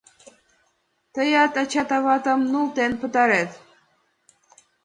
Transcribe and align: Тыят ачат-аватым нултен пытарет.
Тыят 1.13 1.53
ачат-аватым 1.61 2.39
нултен 2.51 2.91
пытарет. 3.01 3.51